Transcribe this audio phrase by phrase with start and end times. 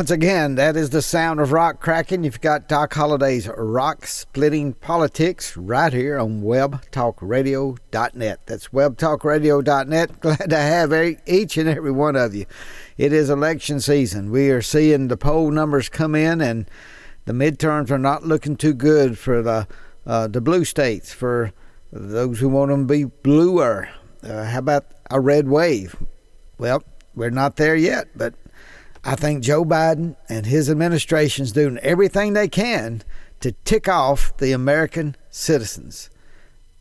[0.00, 2.24] Once again, that is the sound of rock cracking.
[2.24, 8.40] You've got Doc Holliday's Rock Splitting Politics right here on webtalkradio.net.
[8.46, 10.20] That's webtalkradio.net.
[10.20, 12.46] Glad to have each and every one of you.
[12.96, 14.30] It is election season.
[14.30, 16.64] We are seeing the poll numbers come in, and
[17.26, 19.68] the midterms are not looking too good for the
[20.06, 21.52] uh, the blue states, for
[21.92, 23.90] those who want them to be bluer.
[24.22, 25.94] Uh, how about a red wave?
[26.56, 26.82] Well,
[27.14, 28.32] we're not there yet, but
[29.04, 33.02] I think Joe Biden and his administration is doing everything they can
[33.40, 36.10] to tick off the American citizens.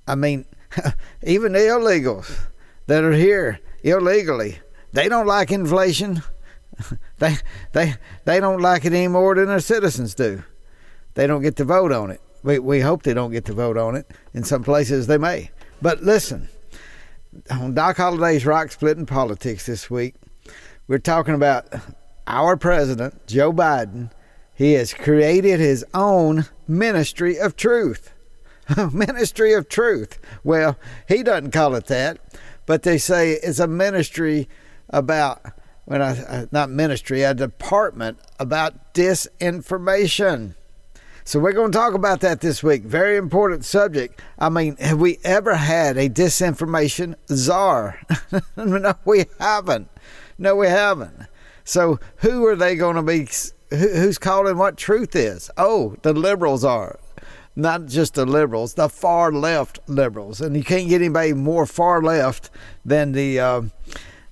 [0.08, 0.46] I mean,
[1.24, 2.48] even the illegals
[2.88, 4.60] that are here illegally,
[4.92, 6.22] they don't like inflation.
[7.20, 7.38] they
[7.72, 7.96] they
[8.26, 10.44] they don't like it any more than their citizens do.
[11.14, 12.22] They don't get to vote on it.
[12.44, 14.12] We we hope they don't get to vote on it.
[14.34, 15.52] In some places they may.
[15.82, 16.50] But listen,
[17.50, 20.16] on Doc Holliday's rock splitting politics this week,
[20.88, 21.68] we're talking about
[22.30, 24.12] our president, Joe Biden,
[24.54, 28.14] he has created his own ministry of truth.
[28.94, 30.20] ministry of truth.
[30.44, 30.78] Well,
[31.08, 32.20] he doesn't call it that,
[32.66, 34.48] but they say it's a ministry
[34.90, 35.42] about
[35.86, 40.54] when I uh, not ministry, a department about disinformation.
[41.24, 42.84] So we're going to talk about that this week.
[42.84, 44.22] Very important subject.
[44.38, 48.00] I mean, have we ever had a disinformation czar?
[48.56, 49.90] no, we haven't.
[50.38, 51.28] No, we haven't.
[51.70, 53.28] So who are they going to be?
[53.70, 55.52] Who's calling what truth is?
[55.56, 57.00] Oh, the liberals are.
[57.56, 62.02] Not just the liberals, the far left liberals, and you can't get anybody more far
[62.02, 62.50] left
[62.84, 63.62] than the uh,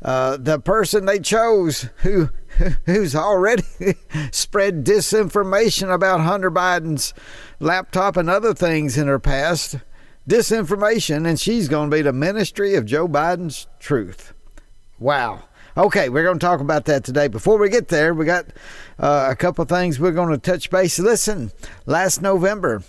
[0.02, 2.30] uh, the person they chose who
[2.88, 3.64] who's already
[4.32, 7.14] spread disinformation about Hunter Biden's
[7.60, 9.76] laptop and other things in her past.
[10.28, 14.34] Disinformation, and she's going to be the ministry of Joe Biden's truth.
[14.98, 15.44] Wow.
[15.78, 17.28] Okay, we're going to talk about that today.
[17.28, 18.48] Before we get there, we got
[18.98, 20.98] uh, a couple things we're going to touch base.
[20.98, 21.52] Listen,
[21.86, 22.82] last November,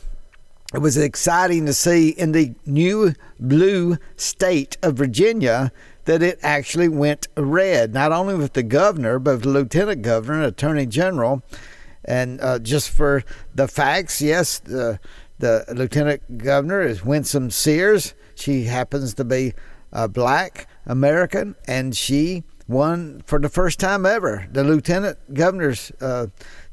[0.72, 5.70] it was exciting to see in the new blue state of Virginia
[6.06, 10.86] that it actually went red, not only with the governor, but the lieutenant governor, attorney
[10.86, 11.42] general.
[12.06, 13.22] And uh, just for
[13.54, 14.98] the facts, yes, the,
[15.38, 18.14] the lieutenant governor is Winsome Sears.
[18.34, 19.52] She happens to be
[19.92, 26.26] a black American, and she won for the first time ever the lieutenant governor's uh,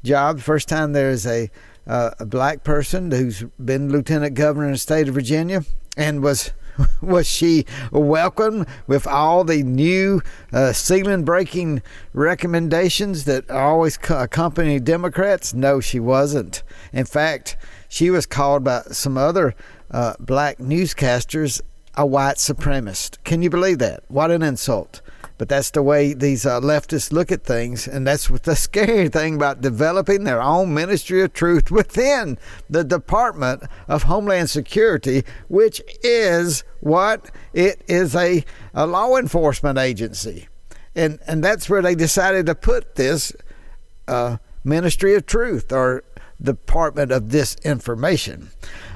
[0.03, 0.39] job.
[0.41, 1.49] First time there's a
[1.87, 5.63] uh, a black person who's been lieutenant governor in the state of Virginia,
[5.95, 6.51] and was
[7.01, 11.81] was she welcomed with all the new uh, ceiling breaking
[12.13, 15.53] recommendations that always accompany Democrats?
[15.53, 16.63] No, she wasn't.
[16.91, 17.55] In fact,
[17.87, 19.55] she was called by some other
[19.91, 21.61] uh, black newscasters
[21.97, 23.23] a white supremacist.
[23.23, 24.03] Can you believe that?
[24.09, 25.01] What an insult.
[25.37, 29.09] But that's the way these uh, leftists look at things, and that's what the scary
[29.09, 32.37] thing about developing their own ministry of truth within
[32.69, 37.31] the Department of Homeland Security, which is what?
[37.53, 40.47] It is a, a law enforcement agency,
[40.95, 43.33] and and that's where they decided to put this
[44.07, 46.03] uh, ministry of truth or
[46.41, 48.47] Department of Disinformation.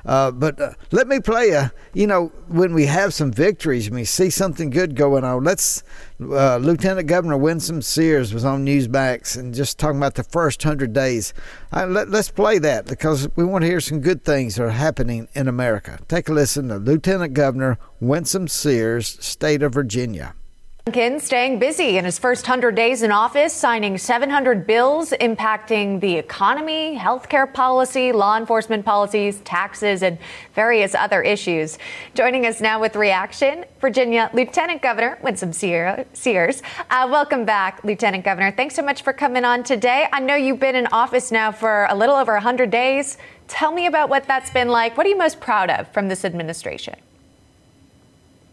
[0.06, 3.96] Uh, but uh, let me play a, you know, when we have some victories and
[3.96, 5.84] we see something good going on, let's,
[6.22, 10.94] uh, Lieutenant Governor Winsome Sears was on Newsmax and just talking about the first hundred
[10.94, 11.34] days.
[11.72, 14.72] Uh, let, let's play that because we want to hear some good things that are
[14.72, 16.00] happening in America.
[16.08, 20.34] Take a listen to Lieutenant Governor Winsome Sears, State of Virginia.
[20.90, 26.16] Youngkin staying busy in his first 100 days in office, signing 700 bills impacting the
[26.16, 30.18] economy, healthcare policy, law enforcement policies, taxes, and
[30.56, 31.78] various other issues.
[32.16, 36.64] Joining us now with reaction, Virginia Lieutenant Governor Winsome Sears.
[36.90, 38.52] Uh, welcome back, Lieutenant Governor.
[38.52, 40.08] Thanks so much for coming on today.
[40.12, 43.20] I know you've been in office now for a little over 100 days.
[43.48, 44.98] Tell me about what that's been like.
[44.98, 46.96] What are you most proud of from this administration?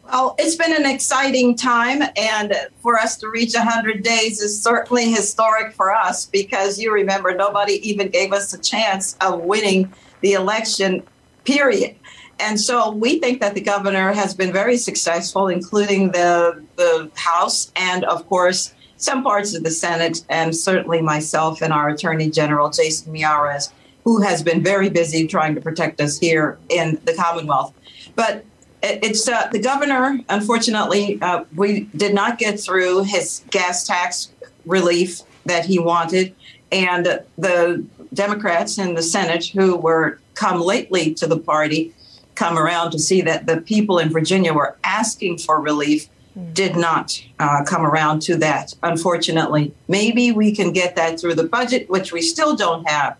[0.08, 5.11] Well, it's been an exciting time, and for us to reach 100 days is certainly
[5.11, 10.35] historic for us because you remember nobody even gave us a chance of winning the
[10.35, 11.03] election,
[11.44, 11.97] period.
[12.38, 17.73] And so we think that the governor has been very successful, including the, the House
[17.75, 22.70] and, of course, some parts of the Senate, and certainly myself and our Attorney General,
[22.70, 23.73] Jason Miyares,
[24.05, 27.75] who has been very busy trying to protect us here in the Commonwealth.
[28.14, 28.44] But
[29.03, 30.21] it's uh, the governor.
[30.29, 34.31] Unfortunately, uh, we did not get through his gas tax
[34.65, 36.35] relief that he wanted,
[36.73, 41.94] and the Democrats in the Senate, who were come lately to the party,
[42.35, 46.09] come around to see that the people in Virginia were asking for relief.
[46.53, 49.73] Did not uh, come around to that, unfortunately.
[49.89, 53.17] Maybe we can get that through the budget, which we still don't have.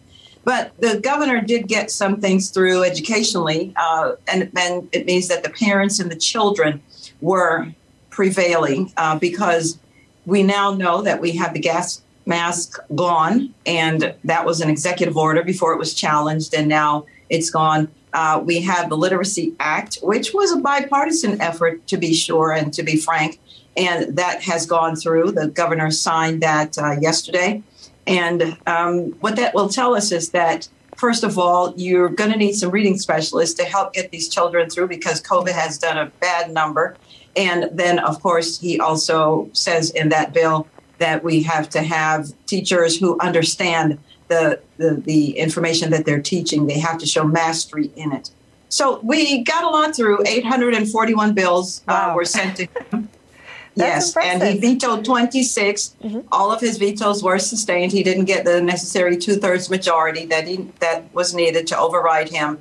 [0.47, 4.49] But the governor did get some things through educationally, uh, and,
[4.93, 6.81] it means that the parents and the children
[7.21, 7.67] were
[8.11, 9.77] prevailing uh, because
[10.25, 15.17] we now know that we have the gas mask gone, and that was an executive
[15.17, 17.89] order before it was challenged, and now it's gone.
[18.13, 22.73] Uh, we have the Literacy Act, which was a bipartisan effort, to be sure and
[22.73, 23.41] to be frank,
[23.77, 25.33] and that has gone through.
[25.33, 27.65] The governor signed that uh, yesterday.
[28.07, 32.39] And um, what that will tell us is that, first of all, you're going to
[32.39, 36.07] need some reading specialists to help get these children through because COVID has done a
[36.21, 36.97] bad number.
[37.35, 40.67] And then, of course, he also says in that bill
[40.99, 43.99] that we have to have teachers who understand
[44.29, 46.67] the, the, the information that they're teaching.
[46.67, 48.31] They have to show mastery in it.
[48.69, 50.25] So we got a lot through.
[50.27, 52.17] 841 bills uh, wow.
[52.17, 53.09] were sent to him.
[53.77, 54.43] Yes, impressive.
[54.43, 55.97] and he vetoed 26.
[56.03, 56.21] Mm-hmm.
[56.33, 57.93] All of his vetoes were sustained.
[57.93, 62.29] He didn't get the necessary two thirds majority that he that was needed to override
[62.31, 62.59] him.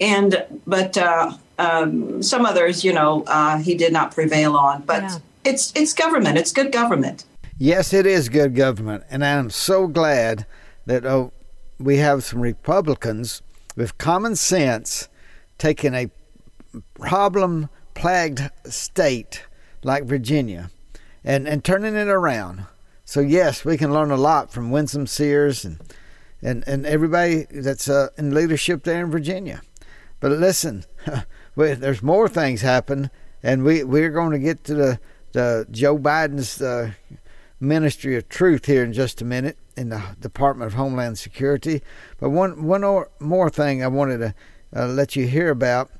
[0.00, 4.82] And but uh, um, some others, you know, uh, he did not prevail on.
[4.82, 5.18] But yeah.
[5.44, 6.38] it's it's government.
[6.38, 7.24] It's good government.
[7.58, 10.46] Yes, it is good government, and I'm so glad
[10.86, 11.32] that oh,
[11.78, 13.42] we have some Republicans
[13.76, 15.08] with common sense
[15.58, 16.10] taking a
[17.00, 19.42] problem plagued state
[19.82, 20.70] like Virginia
[21.24, 22.66] and, and turning it around.
[23.04, 25.78] So, yes, we can learn a lot from Winsome Sears and,
[26.42, 29.62] and, and everybody that's uh, in leadership there in Virginia.
[30.20, 30.84] But listen,
[31.56, 33.10] there's more things happen,
[33.42, 35.00] and we, we're going to get to the,
[35.32, 36.92] the Joe Biden's uh,
[37.60, 41.82] Ministry of Truth here in just a minute in the Department of Homeland Security.
[42.18, 44.34] But one, one more thing I wanted to
[44.76, 45.90] uh, let you hear about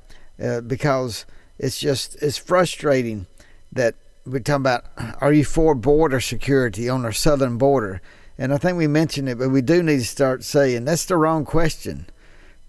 [0.41, 1.25] uh, because
[1.57, 3.27] it's just it's frustrating
[3.71, 3.95] that
[4.25, 4.85] we're talking about
[5.21, 8.01] are you for border security on our southern border?
[8.37, 11.17] And I think we mentioned it, but we do need to start saying that's the
[11.17, 12.07] wrong question.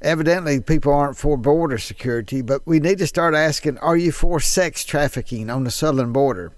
[0.02, 4.40] Evidently, people aren't for border security, but we need to start asking are you for
[4.40, 6.52] sex trafficking on the southern border?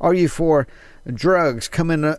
[0.00, 0.66] Are you for
[1.06, 2.14] drugs coming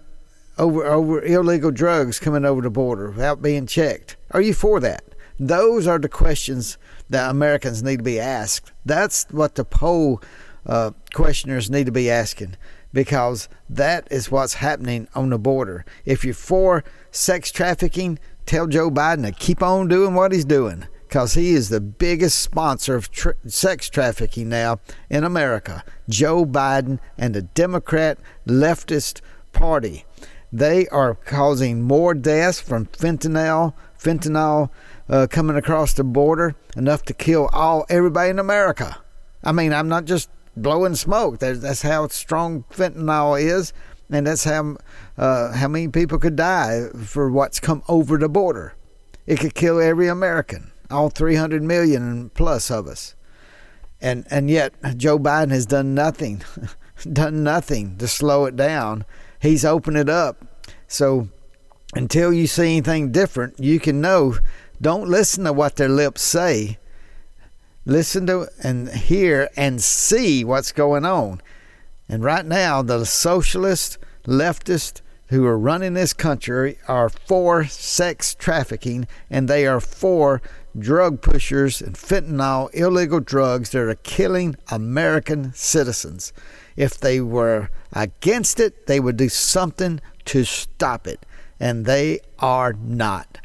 [0.58, 4.18] over, over illegal drugs coming over the border without being checked?
[4.32, 5.04] Are you for that?
[5.40, 6.78] Those are the questions
[7.10, 8.72] that Americans need to be asked.
[8.86, 10.22] That's what the poll
[10.66, 12.56] uh, questioners need to be asking
[12.94, 15.86] because that is what's happening on the border.
[16.06, 20.88] If you're for sex trafficking, tell Joe Biden to keep on doing what he's doing
[21.08, 23.10] because he is the biggest sponsor of
[23.48, 24.80] sex trafficking now
[25.10, 25.84] in America.
[26.08, 29.22] Joe Biden and the Democrat leftist
[29.52, 30.06] party.
[30.52, 34.70] They are causing more deaths from fentanyl, fentanyl
[35.08, 38.98] uh, coming across the border, enough to kill all everybody in America.
[39.44, 40.30] I mean, I'm not just
[40.62, 41.40] blowing smoke.
[41.40, 43.74] That's how strong fentanyl is,
[44.10, 44.78] and that's how
[45.18, 48.76] uh, how many people could die for what's come over the border.
[49.26, 53.16] It could kill every American, all 300 million plus of us,
[54.02, 56.42] and and yet Joe Biden has done nothing,
[57.14, 59.06] done nothing to slow it down.
[59.42, 61.30] He's opened it up, so
[61.94, 64.38] until you see anything different, you can know.
[64.82, 66.78] Don't listen to what their lips say
[67.90, 71.42] listen to and hear and see what's going on.
[72.08, 79.08] And right now, the socialist, leftist who are running this country are for sex trafficking
[79.30, 80.42] and they are for
[80.78, 86.34] drug pushers and fentanyl, illegal drugs that are killing American citizens.
[86.76, 91.26] If they were against it, they would do something to stop it.
[91.60, 93.40] And they are not.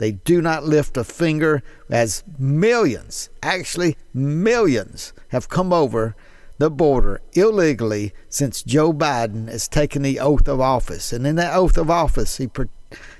[0.00, 6.16] They do not lift a finger as millions, actually millions, have come over
[6.56, 11.12] the border illegally since Joe Biden has taken the oath of office.
[11.12, 12.48] And in that oath of office, he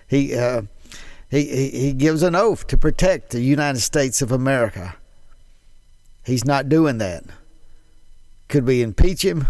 [0.09, 0.63] he uh,
[1.31, 4.97] he he gives an oath to protect the United States of America.
[6.25, 7.25] He's not doing that.
[8.49, 9.49] could we impeach him?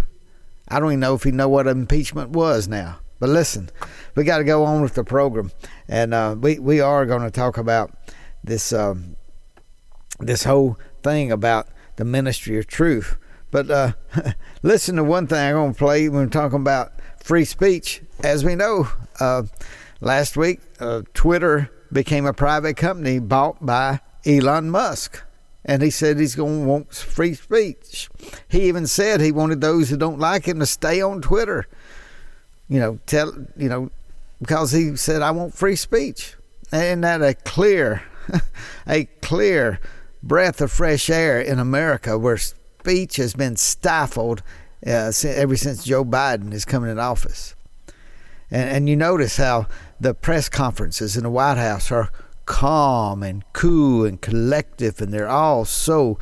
[0.66, 2.98] I don't even know if he know what impeachment was now.
[3.20, 3.70] But listen,
[4.16, 5.52] we got to go on with the program,
[5.86, 7.92] and uh, we we are going to talk about
[8.42, 9.16] this um,
[10.18, 13.16] this whole thing about the ministry of truth.
[13.50, 13.92] But uh,
[14.62, 18.02] listen to one thing I'm going to play when we're talking about free speech.
[18.24, 19.42] As we know, uh,
[20.00, 25.22] last week uh, Twitter became a private company bought by Elon Musk.
[25.64, 28.08] And he said he's going to want free speech.
[28.48, 31.66] He even said he wanted those who don't like him to stay on Twitter.
[32.70, 33.90] You know, tell you know,
[34.40, 36.36] because he said I want free speech.
[36.72, 38.02] And that a clear,
[38.86, 39.80] a clear
[40.22, 44.42] breath of fresh air in America where speech has been stifled
[44.86, 47.54] uh, ever since Joe Biden is coming in office.
[48.50, 49.66] And, and you notice how
[49.98, 52.10] the press conferences in the White House are
[52.46, 56.18] calm and cool and collective, and they're all so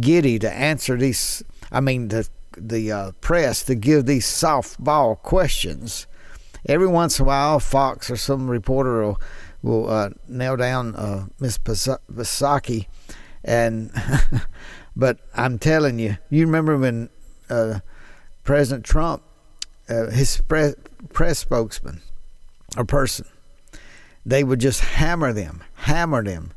[0.00, 1.42] giddy to answer these.
[1.70, 2.28] I mean, the
[2.60, 6.06] the uh, press to give these softball questions.
[6.66, 9.20] Every once in a while, Fox or some reporter will
[9.62, 12.86] will uh, nail down uh, Miss Psaki,
[13.44, 13.90] and
[14.96, 17.08] but I'm telling you, you remember when
[17.50, 17.80] uh,
[18.44, 19.22] President Trump,
[19.88, 20.74] uh, his press,
[21.12, 22.02] press spokesman
[22.76, 23.26] or person,
[24.24, 26.52] they would just hammer them, hammer them,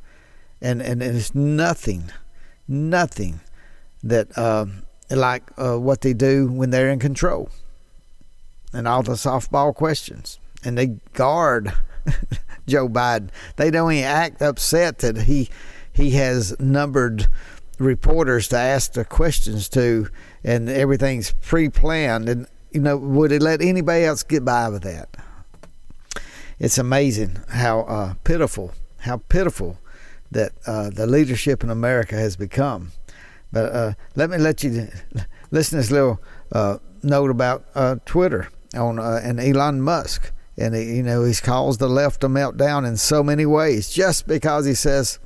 [0.61, 2.11] and and, it's nothing,
[2.67, 3.41] nothing
[4.03, 4.83] that um,
[5.19, 7.49] like uh, what they do when they're in control,
[8.73, 11.73] and all the softball questions, and they guard
[12.67, 13.29] Joe Biden.
[13.55, 15.49] They don't even act upset that he
[15.93, 17.27] he has numbered
[17.79, 20.07] reporters to ask the questions to,
[20.43, 22.29] and everything's pre-planned.
[22.29, 25.09] And you know, would he let anybody else get by with that?
[26.61, 29.79] it's amazing how uh, pitiful, how pitiful
[30.29, 32.91] that uh, the leadership in America has become.
[33.51, 34.87] But uh, let me let you
[35.51, 36.19] listen to this little
[36.51, 40.31] uh, note about uh, Twitter on uh, and Elon Musk.
[40.57, 43.89] And he, you know he's caused the left to melt down in so many ways
[43.89, 45.19] just because he says,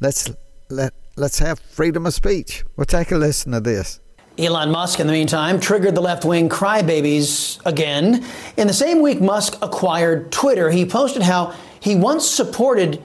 [0.00, 0.30] "Let's
[0.70, 4.00] let let's have freedom of speech." We'll take a listen to this.
[4.38, 8.22] Elon Musk, in the meantime, triggered the left wing crybabies again.
[8.58, 13.02] In the same week Musk acquired Twitter, he posted how he once supported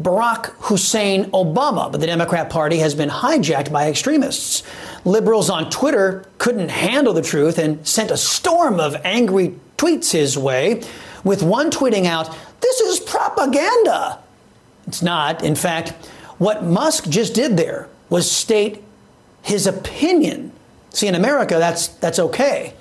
[0.00, 4.62] Barack Hussein Obama, but the Democrat Party has been hijacked by extremists.
[5.04, 10.38] Liberals on Twitter couldn't handle the truth and sent a storm of angry tweets his
[10.38, 10.82] way,
[11.24, 14.18] with one tweeting out, This is propaganda.
[14.86, 15.42] It's not.
[15.42, 15.90] In fact,
[16.38, 18.82] what Musk just did there was state
[19.42, 20.52] his opinion
[20.90, 22.74] See, in America, that's that's okay.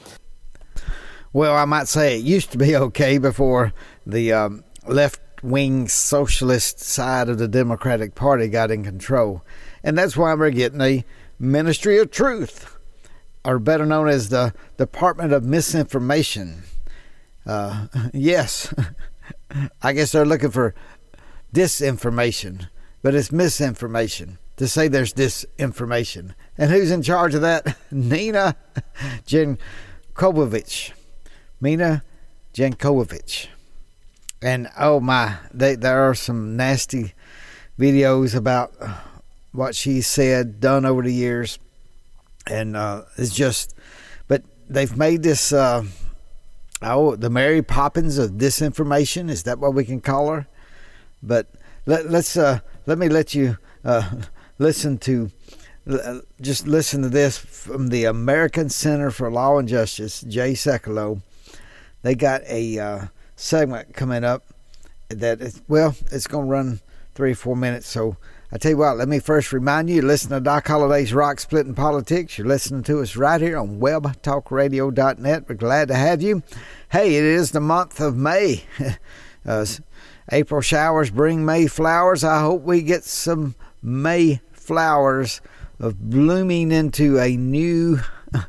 [1.34, 3.74] Well, I might say it used to be okay before
[4.06, 9.44] the um, left wing socialist side of the Democratic Party got in control.
[9.84, 11.06] And that's why we're getting a
[11.40, 12.78] Ministry of Truth,
[13.46, 16.64] or better known as the Department of Misinformation.
[17.46, 18.74] Uh, yes,
[19.82, 20.76] I guess they're looking for
[21.54, 22.68] disinformation,
[23.02, 26.34] but it's misinformation to say there's disinformation.
[26.58, 27.78] And who's in charge of that?
[27.92, 28.58] Nina
[29.26, 30.92] Jankowicz.
[31.62, 32.04] Mina
[32.54, 33.48] Jankowicz.
[34.42, 37.14] And oh my, they, there are some nasty
[37.80, 38.74] videos about
[39.52, 41.60] what she said, done over the years.
[42.50, 43.74] And uh, it's just,
[44.28, 45.84] but they've made this, uh,
[46.82, 49.30] oh, the Mary Poppins of disinformation.
[49.30, 50.48] Is that what we can call her?
[51.24, 51.48] But
[51.86, 54.22] let, let's, uh, let me let you uh,
[54.60, 55.32] listen to
[56.42, 61.22] just listen to this from the American Center for Law and Justice, Jay Sekulow.
[62.02, 63.06] They got a uh,
[63.38, 64.44] segment coming up
[65.08, 66.82] that is, well, it's going to run
[67.16, 67.88] three or four minutes.
[67.88, 68.18] So
[68.52, 71.76] I tell you what, let me first remind you, listen to Doc Holliday's Rock Splitting
[71.76, 72.38] Politics.
[72.38, 75.48] You're listening to us right here on webtalkradio.net.
[75.48, 76.44] We're glad to have you.
[76.92, 78.66] Hey, it is the month of May.
[79.46, 79.66] uh,
[80.32, 82.24] April showers bring May flowers.
[82.24, 85.40] I hope we get some May flowers
[85.80, 88.00] of blooming into a new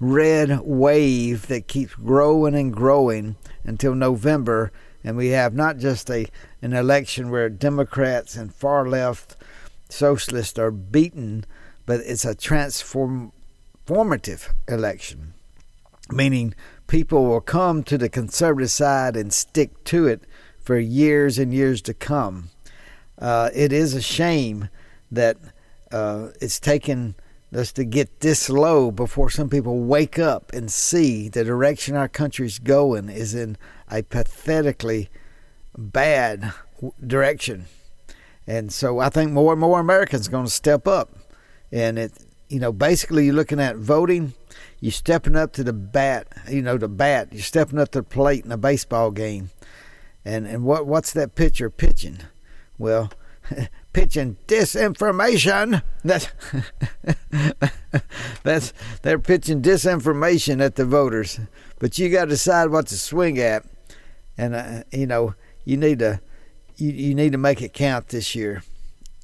[0.00, 3.36] red wave that keeps growing and growing
[3.68, 4.72] until November.
[5.04, 6.26] And we have not just a
[6.60, 9.36] an election where Democrats and far left
[9.88, 11.44] socialists are beaten,
[11.86, 13.30] but it's a transformative
[14.66, 15.34] election,
[16.10, 16.54] meaning
[16.86, 20.22] people will come to the conservative side and stick to it
[20.58, 22.50] for years and years to come.
[23.18, 24.68] Uh, it is a shame
[25.10, 25.36] that
[25.90, 27.14] uh, it's taken
[27.52, 32.08] us to get this low before some people wake up and see the direction our
[32.08, 33.56] country's going is in
[33.90, 35.08] a pathetically
[35.76, 36.52] bad
[37.06, 37.66] direction.
[38.46, 41.10] And so I think more and more Americans are going to step up.
[41.70, 42.12] And it
[42.48, 44.34] you know, basically you're looking at voting.
[44.80, 47.28] You're stepping up to the bat, you know, the bat.
[47.32, 49.50] You're stepping up to the plate in a baseball game,
[50.24, 52.18] and and what what's that pitcher pitching?
[52.78, 53.10] Well,
[53.98, 55.82] pitching disinformation.
[56.04, 56.28] That's
[58.44, 61.40] that's they're pitching disinformation at the voters.
[61.80, 63.64] But you got to decide what to swing at,
[64.36, 66.20] and uh, you know you need to
[66.76, 68.62] you, you need to make it count this year,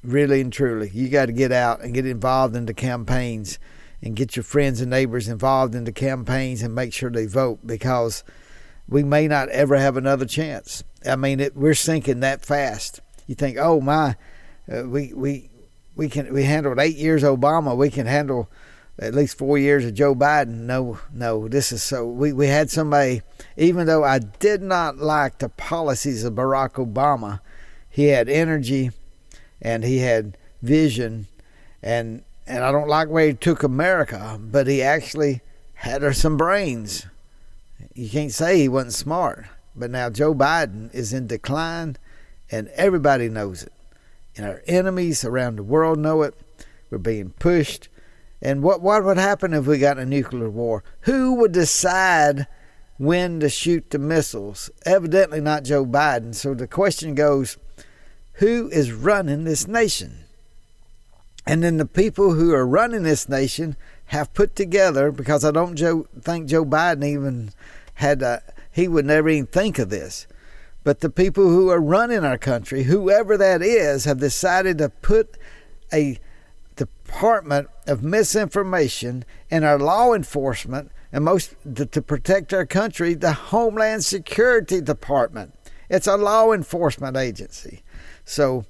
[0.03, 0.89] really and truly.
[0.93, 3.59] You got to get out and get involved in the campaigns,
[4.01, 7.65] and get your friends and neighbors involved in the campaigns, and make sure they vote
[7.65, 8.25] because
[8.89, 10.83] we may not ever have another chance.
[11.07, 12.99] I mean, it, we're sinking that fast.
[13.25, 14.15] You think, oh my,
[14.71, 15.49] uh, we we
[15.95, 17.75] we can we handled eight years Obama.
[17.75, 18.49] We can handle
[18.97, 20.61] at least four years of Joe Biden.
[20.61, 22.07] No, no, this is so.
[22.07, 23.21] We, we had somebody,
[23.57, 27.41] even though I did not like the policies of Barack Obama,
[27.89, 28.91] he had energy
[29.61, 31.27] and he had vision.
[31.81, 35.41] And, and I don't like where he took America, but he actually
[35.75, 37.05] had some brains.
[37.93, 39.45] You can't say he wasn't smart.
[39.75, 41.97] But now Joe Biden is in decline,
[42.49, 43.73] and everybody knows it.
[44.37, 46.35] And our enemies around the world know it.
[46.89, 47.89] We're being pushed
[48.45, 50.83] and what what would happen if we got a nuclear war?
[51.01, 52.45] Who would decide
[52.97, 54.69] when to shoot the missiles?
[54.85, 56.35] Evidently not Joe Biden.
[56.35, 57.57] So the question goes,
[58.33, 60.25] who is running this nation?
[61.47, 65.75] And then the people who are running this nation have put together because I don't
[65.75, 67.51] Joe, think Joe Biden even
[67.95, 70.27] had a, he would never even think of this.
[70.85, 75.35] But the people who are running our country, whoever that is, have decided to put
[75.91, 76.19] a
[76.75, 83.33] Department of Misinformation and our law enforcement, and most to, to protect our country, the
[83.33, 85.55] Homeland Security Department.
[85.89, 87.81] It's a law enforcement agency.
[88.23, 88.65] So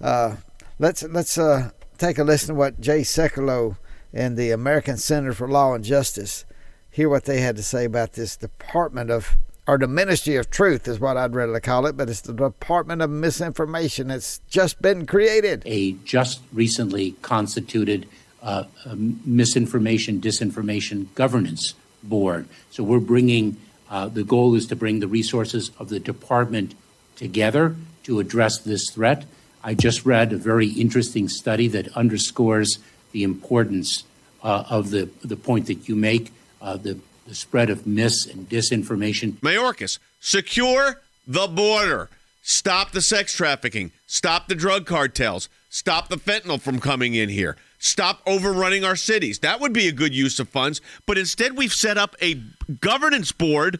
[0.00, 0.36] uh,
[0.78, 3.76] let's let's uh, take a listen to what Jay Sekulow
[4.14, 6.46] and the American Center for Law and Justice
[6.88, 9.36] hear what they had to say about this Department of
[9.68, 13.02] or the Ministry of Truth is what I'd rather call it, but it's the Department
[13.02, 14.10] of Misinformation.
[14.10, 15.62] It's just been created.
[15.66, 18.08] A just recently constituted
[18.42, 22.48] uh, misinformation, disinformation governance board.
[22.70, 23.58] So we're bringing,
[23.90, 26.74] uh, the goal is to bring the resources of the department
[27.16, 29.26] together to address this threat.
[29.62, 32.78] I just read a very interesting study that underscores
[33.12, 34.04] the importance
[34.42, 36.32] uh, of the, the point that you make.
[36.62, 39.32] Uh, the the spread of mis and disinformation.
[39.40, 42.08] Mayorkas, secure the border.
[42.42, 43.92] Stop the sex trafficking.
[44.06, 45.50] Stop the drug cartels.
[45.68, 47.56] Stop the fentanyl from coming in here.
[47.78, 49.40] Stop overrunning our cities.
[49.40, 50.80] That would be a good use of funds.
[51.06, 52.40] But instead, we've set up a
[52.80, 53.78] governance board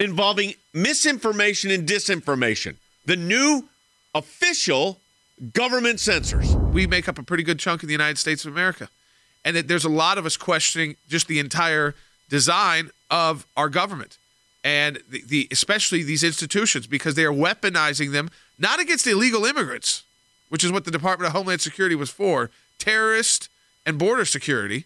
[0.00, 2.76] involving misinformation and disinformation.
[3.04, 3.68] The new
[4.14, 4.98] official
[5.52, 6.56] government censors.
[6.56, 8.88] We make up a pretty good chunk of the United States of America.
[9.44, 11.94] And there's a lot of us questioning just the entire
[12.30, 14.16] design of our government
[14.64, 20.04] and the, the, especially these institutions because they are weaponizing them not against illegal immigrants,
[20.48, 23.48] which is what the Department of Homeland Security was for, terrorists
[23.84, 24.84] and border security.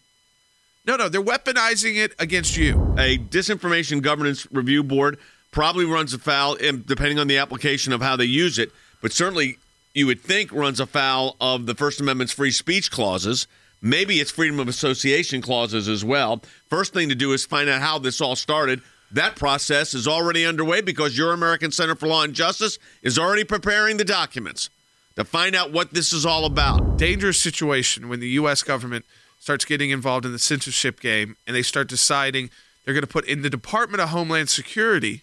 [0.87, 2.95] No, no, they're weaponizing it against you.
[2.99, 5.19] A disinformation governance review board
[5.51, 9.59] probably runs afoul, depending on the application of how they use it, but certainly
[9.93, 13.47] you would think runs afoul of the First Amendment's free speech clauses
[13.87, 16.41] Maybe it's freedom of association clauses as well.
[16.71, 18.81] First thing to do is find out how this all started.
[19.13, 23.45] That process is already underway because your American Center for Law and Justice is already
[23.45, 24.71] preparing the documents
[25.17, 26.97] to find out what this is all about.
[26.97, 28.63] Dangerous situation when the U.S.
[28.63, 29.05] government
[29.39, 32.49] starts getting involved in the censorship game and they start deciding
[32.85, 35.21] they're going to put in the Department of Homeland Security,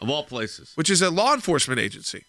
[0.00, 2.24] of all places, which is a law enforcement agency.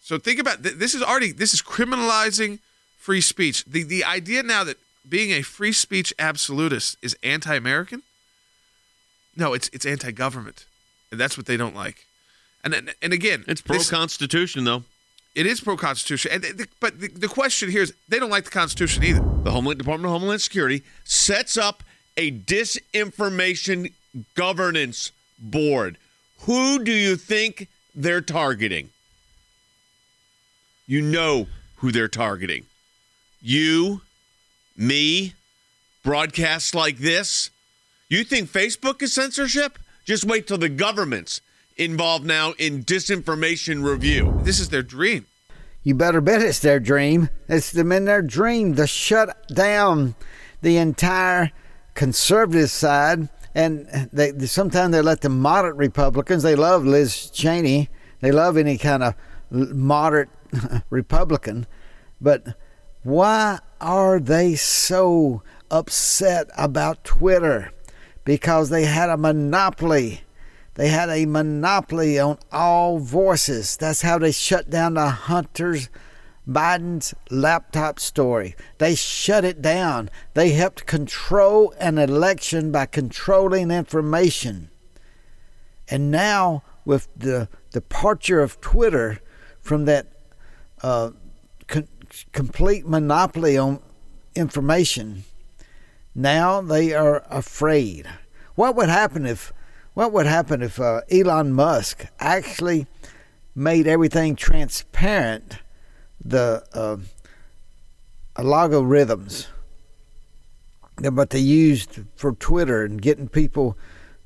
[0.00, 2.60] So think about this is already this is criminalizing
[2.96, 3.64] free speech.
[3.64, 4.76] The the idea now that
[5.08, 8.02] being a free speech absolutist is anti-American?
[9.36, 10.64] No, it's it's anti-government,
[11.10, 12.06] and that's what they don't like.
[12.64, 14.84] And and, and again, it's pro-constitution though.
[15.34, 18.50] It is pro-constitution, and the, but the, the question here is they don't like the
[18.50, 19.20] Constitution either.
[19.44, 21.82] The Homeland Department of Homeland Security sets up
[22.16, 23.92] a disinformation
[24.34, 25.98] governance board.
[26.40, 28.88] Who do you think they're targeting?
[30.86, 32.64] You know who they're targeting.
[33.42, 34.00] You
[34.76, 35.34] me,
[36.04, 37.50] broadcasts like this.
[38.08, 39.78] You think Facebook is censorship?
[40.04, 41.40] Just wait till the government's
[41.76, 44.40] involved now in disinformation review.
[44.42, 45.26] This is their dream.
[45.82, 47.28] You better bet it's their dream.
[47.48, 50.14] It's them in their dream to shut down
[50.62, 51.52] the entire
[51.94, 53.28] conservative side.
[53.54, 56.42] And they sometimes they let the moderate Republicans.
[56.42, 57.88] They love Liz Cheney.
[58.20, 59.14] They love any kind of
[59.50, 60.28] moderate
[60.90, 61.66] Republican.
[62.20, 62.56] But
[63.06, 65.40] why are they so
[65.70, 67.70] upset about Twitter
[68.24, 70.22] because they had a monopoly.
[70.74, 73.76] They had a monopoly on all voices.
[73.76, 75.88] That's how they shut down the Hunter's
[76.48, 78.56] Biden's laptop story.
[78.78, 80.10] They shut it down.
[80.34, 84.68] They helped control an election by controlling information.
[85.88, 89.20] And now, with the departure of Twitter
[89.60, 90.08] from that
[90.82, 91.10] uh,
[92.32, 93.80] complete monopoly on
[94.34, 95.24] information,
[96.14, 98.06] now they are afraid.
[98.54, 99.52] What would happen if
[99.94, 102.86] what would happen if uh, Elon Musk actually
[103.54, 105.58] made everything transparent?
[106.24, 106.96] The uh,
[108.36, 109.46] algorithms
[110.98, 113.76] that they used for Twitter and getting people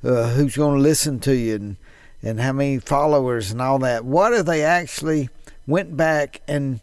[0.02, 1.76] uh, who's going to listen to you and
[2.22, 4.04] and how many followers and all that.
[4.04, 5.30] What if they actually
[5.66, 6.80] went back and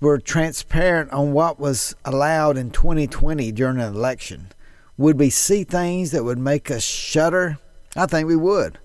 [0.00, 4.48] were transparent on what was allowed in 2020 during an election?
[4.96, 7.58] Would we see things that would make us shudder?
[7.96, 8.78] I think we would.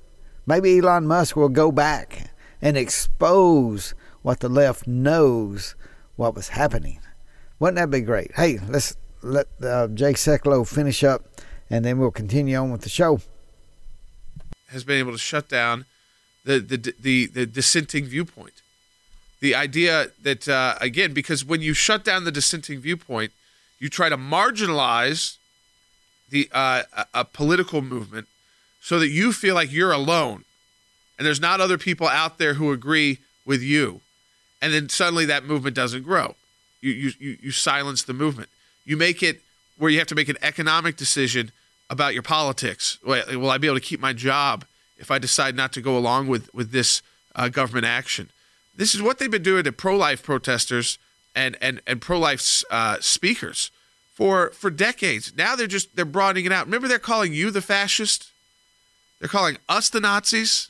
[0.45, 5.75] Maybe Elon Musk will go back and expose what the left knows
[6.15, 6.99] what was happening.
[7.59, 8.31] Wouldn't that be great?
[8.35, 12.89] Hey, let's let uh, Jake Sekulow finish up, and then we'll continue on with the
[12.89, 13.19] show.
[14.69, 15.85] Has been able to shut down
[16.43, 18.61] the the the, the dissenting viewpoint.
[19.39, 23.31] The idea that uh, again, because when you shut down the dissenting viewpoint,
[23.79, 25.37] you try to marginalize
[26.29, 28.27] the uh, a, a political movement
[28.81, 30.43] so that you feel like you're alone,
[31.17, 34.01] and there's not other people out there who agree with you,
[34.61, 36.35] and then suddenly that movement doesn't grow.
[36.81, 38.49] You you you, silence the movement.
[38.85, 39.41] You make it
[39.77, 41.51] where you have to make an economic decision
[41.89, 42.97] about your politics.
[43.03, 44.65] Will I be able to keep my job
[44.97, 47.01] if I decide not to go along with with this
[47.35, 48.29] uh, government action?
[48.77, 50.97] This is what they've been doing to pro-life protesters
[51.35, 53.71] and and and pro-life uh, speakers
[54.13, 55.33] for for decades.
[55.35, 56.65] Now they're just they're broadening it out.
[56.65, 58.31] Remember, they're calling you the fascist.
[59.19, 60.69] They're calling us the Nazis.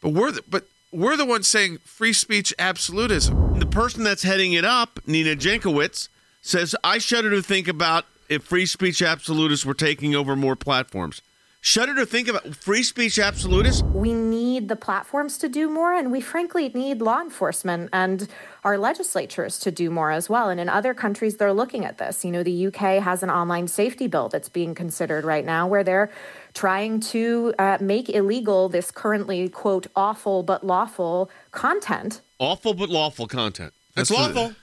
[0.00, 3.58] But we're the, but we're the ones saying free speech absolutism.
[3.58, 6.08] The person that's heading it up, Nina Jankowicz,
[6.42, 11.22] says I shudder to think about if free speech absolutists were taking over more platforms.
[11.60, 13.82] Shudder to think about free speech absolutists.
[13.82, 14.12] We
[14.58, 18.28] need the platforms to do more, and we frankly need law enforcement and
[18.64, 20.48] our legislatures to do more as well.
[20.50, 22.24] And in other countries, they're looking at this.
[22.24, 25.84] You know, the UK has an online safety bill that's being considered right now where
[25.84, 26.10] they're
[26.54, 32.20] trying to uh, make illegal this currently, quote, awful but lawful content.
[32.40, 33.72] Awful but lawful content.
[33.94, 34.54] That's, That's lawful.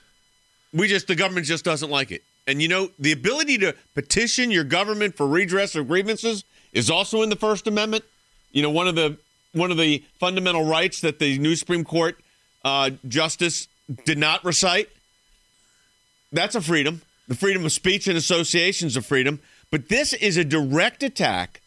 [0.72, 2.22] we just, the government just doesn't like it.
[2.46, 7.22] And you know, the ability to petition your government for redress of grievances is also
[7.22, 8.04] in the First Amendment.
[8.52, 9.18] You know, one of the
[9.56, 12.18] one of the fundamental rights that the new Supreme Court
[12.64, 13.68] uh, justice
[14.04, 14.88] did not recite.
[16.32, 17.02] That's a freedom.
[17.28, 19.40] The freedom of speech and association is a freedom.
[19.70, 21.60] But this is a direct attack.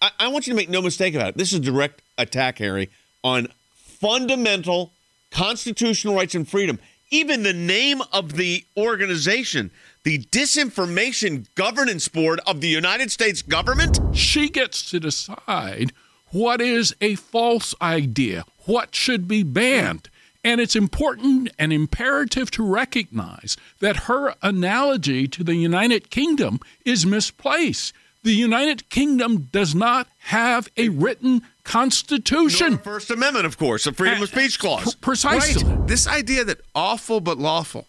[0.00, 1.36] I, I want you to make no mistake about it.
[1.36, 2.90] This is a direct attack, Harry,
[3.22, 4.92] on fundamental
[5.30, 6.78] constitutional rights and freedom.
[7.10, 9.70] Even the name of the organization,
[10.04, 13.98] the Disinformation Governance Board of the United States government.
[14.12, 15.92] She gets to decide
[16.34, 20.10] what is a false idea, what should be banned.
[20.42, 27.06] And it's important and imperative to recognize that her analogy to the United Kingdom is
[27.06, 27.94] misplaced.
[28.24, 32.72] The United Kingdom does not have a written constitution.
[32.72, 34.96] Nor a First Amendment, of course, a freedom of speech clause.
[34.96, 35.62] Precisely.
[35.62, 35.86] Right.
[35.86, 37.86] This idea that awful but lawful.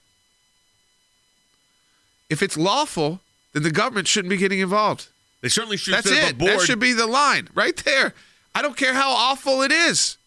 [2.29, 3.21] If it's lawful,
[3.53, 5.07] then the government shouldn't be getting involved.
[5.41, 6.31] They certainly should That's set up it.
[6.33, 6.51] a board.
[6.51, 8.13] That should be the line right there.
[8.55, 10.17] I don't care how awful it is.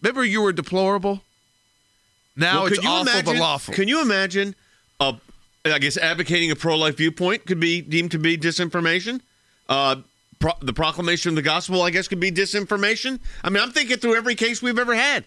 [0.00, 1.22] Remember, you were deplorable.
[2.36, 3.74] Now Well, it's you awful imagine, but lawful.
[3.74, 4.54] Can you imagine
[5.00, 5.16] a,
[5.64, 9.20] I guess advocating a pro-life viewpoint could be deemed to be disinformation?
[9.68, 9.96] Uh,
[10.38, 13.18] pro- the proclamation of the gospel, I guess, could be disinformation.
[13.42, 15.24] I mean, I'm thinking through every case we've ever had.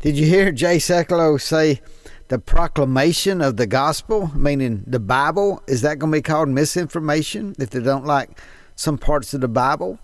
[0.00, 1.82] Did you hear Jay Sekulow say
[2.28, 7.54] the proclamation of the gospel, meaning the Bible, is that going to be called misinformation
[7.58, 8.40] if they don't like
[8.76, 9.98] some parts of the Bible?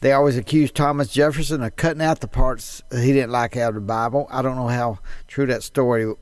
[0.00, 3.74] They always accused Thomas Jefferson of cutting out the parts he didn't like out of
[3.74, 4.26] the Bible.
[4.30, 6.12] I don't know how true that story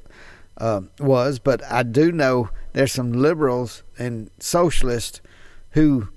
[0.56, 5.20] uh, was, but I do know there's some liberals and socialists
[5.70, 6.08] who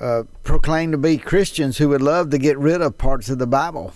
[0.00, 3.46] uh, proclaim to be Christians who would love to get rid of parts of the
[3.46, 3.94] Bible.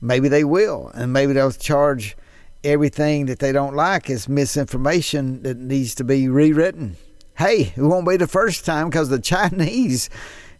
[0.00, 2.16] Maybe they will, and maybe they'll charge
[2.64, 6.96] everything that they don't like as misinformation that needs to be rewritten.
[7.36, 10.08] Hey, it won't be the first time because the Chinese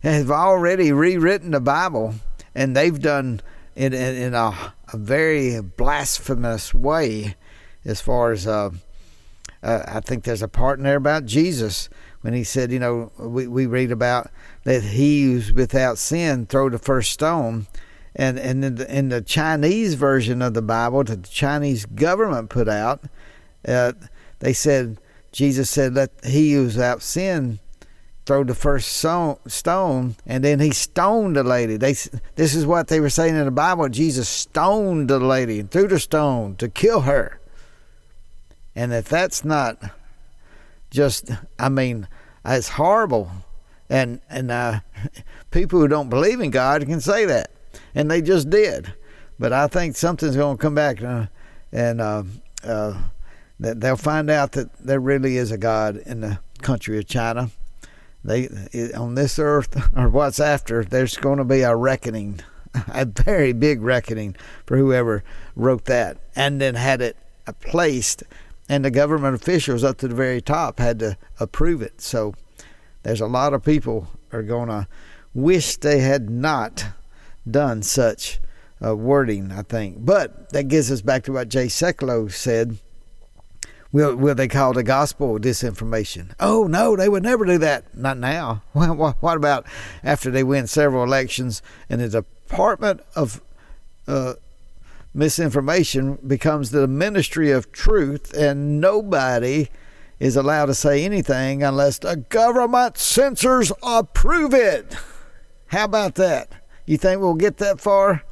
[0.03, 2.15] have already rewritten the Bible,
[2.55, 3.41] and they've done
[3.75, 7.37] it in, in a, a very blasphemous way
[7.85, 8.71] as far as uh,
[9.63, 11.89] uh, I think there's a part in there about Jesus
[12.21, 14.31] when he said, you know, we, we read about
[14.65, 17.67] that he who's without sin throw the first stone.
[18.15, 22.51] And, and in, the, in the Chinese version of the Bible that the Chinese government
[22.51, 23.05] put out,
[23.67, 23.93] uh,
[24.41, 24.99] they said,
[25.31, 27.61] Jesus said, let he who's without sin
[28.29, 31.79] throw the first stone, and then he stoned the lady.
[31.79, 31.95] They,
[32.35, 33.89] this is what they were saying in the Bible.
[33.89, 37.41] Jesus stoned the lady and threw the stone to kill her.
[38.77, 39.79] And if that's not
[40.91, 42.07] just, I mean,
[42.45, 43.31] it's horrible.
[43.89, 44.81] And and uh,
[45.51, 47.51] people who don't believe in God can say that,
[47.95, 48.93] and they just did.
[49.39, 51.29] But I think something's going to come back, uh,
[51.73, 52.25] and uh,
[52.63, 53.03] uh,
[53.59, 57.51] they'll find out that there really is a God in the country of China.
[58.25, 58.49] They
[58.97, 62.41] on this earth or what's after, there's going to be a reckoning,
[62.89, 67.17] a very big reckoning for whoever wrote that and then had it
[67.61, 68.23] placed
[68.69, 72.01] and the government officials up to the very top had to approve it.
[72.01, 72.35] So
[73.03, 74.87] there's a lot of people are going to
[75.33, 76.87] wish they had not
[77.51, 78.41] done such
[78.85, 79.51] uh, wording.
[79.51, 82.79] I think, but that gets us back to what Jay Sekulow said.
[83.91, 86.33] Will will they call the gospel disinformation?
[86.39, 87.97] Oh no, they would never do that.
[87.97, 88.63] Not now.
[88.73, 89.67] What about
[90.05, 93.41] after they win several elections and the Department of
[94.07, 94.35] uh,
[95.15, 99.69] misinformation becomes the ministry of truth, and nobody
[100.19, 104.97] is allowed to say anything unless the government censors approve it.
[105.69, 106.53] How about that?
[106.87, 108.25] You think we'll get that far?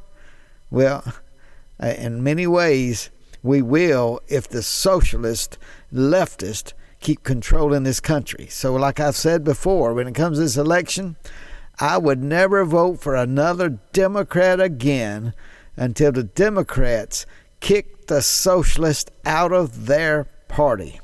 [0.69, 1.03] Well,
[1.79, 3.09] in many ways,
[3.43, 5.57] we will if the socialist,
[5.93, 8.47] leftist keep controlling this country.
[8.47, 11.15] So, like I've said before, when it comes to this election,
[11.79, 15.33] I would never vote for another Democrat again
[15.75, 17.25] until the Democrats
[17.59, 20.99] kick the socialists out of their party.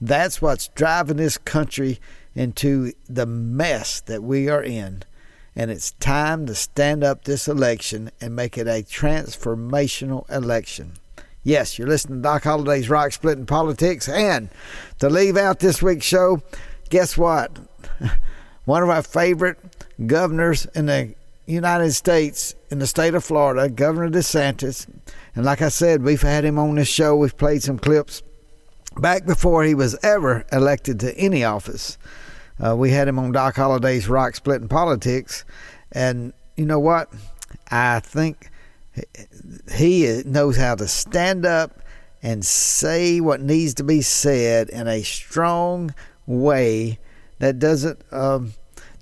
[0.00, 1.98] That's what's driving this country
[2.34, 5.02] into the mess that we are in.
[5.54, 10.94] And it's time to stand up this election and make it a transformational election.
[11.46, 14.08] Yes, you're listening to Doc Holliday's Rock Splitting Politics.
[14.08, 14.48] And
[14.98, 16.42] to leave out this week's show,
[16.90, 17.56] guess what?
[18.64, 19.56] One of our favorite
[20.08, 21.14] governors in the
[21.46, 24.88] United States in the state of Florida, Governor DeSantis.
[25.36, 27.14] And like I said, we've had him on this show.
[27.14, 28.24] We've played some clips
[29.00, 31.96] back before he was ever elected to any office.
[32.58, 35.44] Uh, we had him on Doc Holliday's Rock Splitting Politics.
[35.92, 37.08] And you know what?
[37.70, 38.50] I think
[39.74, 41.82] he knows how to stand up
[42.22, 45.94] and say what needs to be said in a strong
[46.26, 46.98] way
[47.38, 48.52] that doesn't um,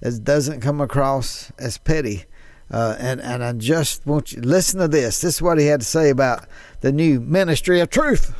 [0.01, 2.25] that doesn't come across as petty.
[2.71, 5.21] Uh, and, and I just want you listen to this.
[5.21, 6.47] This is what he had to say about
[6.81, 8.35] the new Ministry of Truth.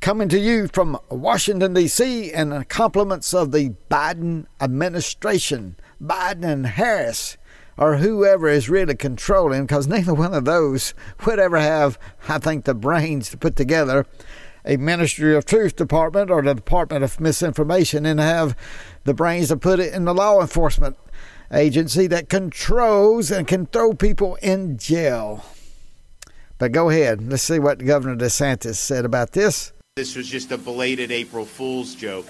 [0.00, 7.36] Coming to you from Washington, D.C., and compliments of the Biden administration, Biden and Harris,
[7.78, 12.64] or whoever is really controlling, because neither one of those would ever have, I think,
[12.64, 14.06] the brains to put together
[14.64, 18.56] a Ministry of Truth department or the Department of Misinformation and have
[19.04, 20.96] the brains to put it in the law enforcement
[21.52, 25.44] agency that controls and can throw people in jail.
[26.58, 27.30] But go ahead.
[27.30, 29.72] Let's see what Governor DeSantis said about this.
[29.96, 32.26] This was just a belated April Fool's joke.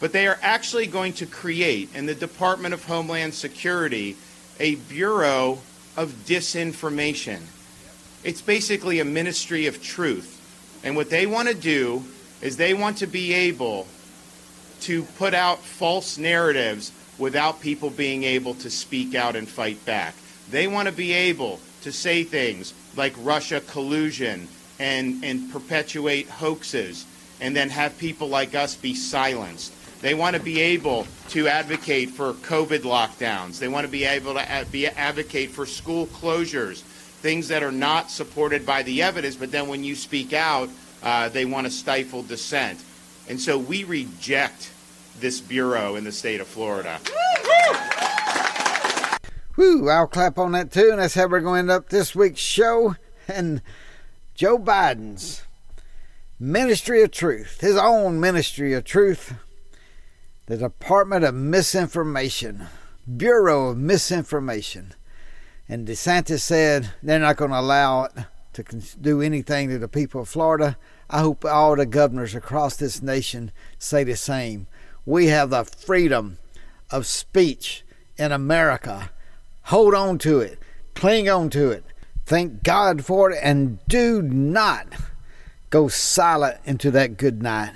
[0.00, 4.16] But they are actually going to create in the Department of Homeland Security
[4.58, 5.58] a Bureau
[5.96, 7.40] of Disinformation.
[8.24, 10.38] It's basically a ministry of truth.
[10.84, 12.04] And what they want to do
[12.40, 13.86] is they want to be able
[14.82, 20.14] to put out false narratives without people being able to speak out and fight back.
[20.50, 27.06] They want to be able to say things like Russia collusion and, and perpetuate hoaxes
[27.40, 29.72] and then have people like us be silenced.
[30.02, 33.60] They want to be able to advocate for COVID lockdowns.
[33.60, 38.10] They want to be able to be, advocate for school closures, things that are not
[38.10, 40.68] supported by the evidence, but then when you speak out,
[41.04, 42.82] uh, they want to stifle dissent.
[43.28, 44.72] And so we reject
[45.20, 46.98] this bureau in the state of Florida.
[49.56, 50.88] Woo, I'll clap on that too.
[50.90, 52.96] And that's how we're going to end up this week's show.
[53.28, 53.62] And
[54.34, 55.42] Joe Biden's
[56.40, 59.34] Ministry of Truth, his own Ministry of Truth,
[60.46, 62.66] the Department of Misinformation,
[63.16, 64.94] Bureau of Misinformation.
[65.68, 68.12] And DeSantis said they're not going to allow it
[68.54, 68.62] to
[69.00, 70.76] do anything to the people of Florida.
[71.08, 74.66] I hope all the governors across this nation say the same.
[75.06, 76.38] We have the freedom
[76.90, 77.84] of speech
[78.16, 79.10] in America.
[79.64, 80.58] Hold on to it,
[80.94, 81.84] cling on to it,
[82.26, 84.86] thank God for it, and do not
[85.70, 87.72] go silent into that good night.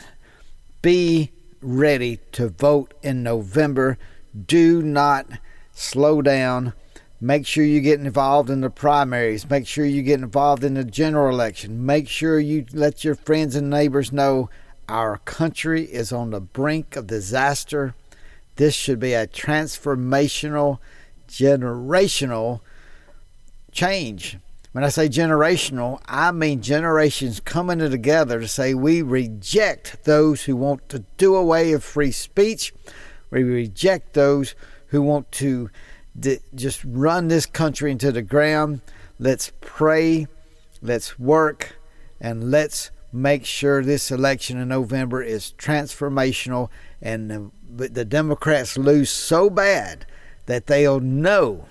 [0.83, 1.31] Be
[1.66, 3.98] ready to vote in November.
[4.46, 5.26] Do not
[5.72, 6.72] slow down.
[7.20, 9.50] Make sure you get involved in the primaries.
[9.50, 11.85] Make sure you get involved in the general election.
[11.85, 14.48] Make sure you let your friends and neighbors know
[14.88, 17.96] our country is on the brink of disaster.
[18.55, 20.79] This should be a transformational,
[21.29, 22.61] generational
[23.72, 24.38] change.
[24.76, 30.54] When I say generational, I mean generations coming together to say we reject those who
[30.54, 32.74] want to do away with free speech.
[33.30, 34.54] We reject those
[34.88, 35.70] who want to
[36.54, 38.82] just run this country into the ground.
[39.18, 40.26] Let's pray,
[40.82, 41.78] let's work,
[42.20, 46.68] and let's make sure this election in November is transformational
[47.00, 50.04] and the, the Democrats lose so bad
[50.44, 51.64] that they'll know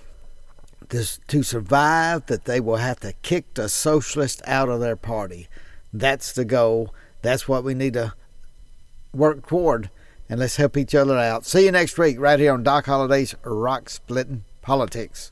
[0.89, 5.47] this, to survive that they will have to kick the socialists out of their party.
[5.93, 6.93] That's the goal.
[7.21, 8.13] That's what we need to
[9.13, 9.89] work toward.
[10.27, 11.45] And let's help each other out.
[11.45, 15.31] See you next week right here on Doc Holliday's Rock Splitting Politics.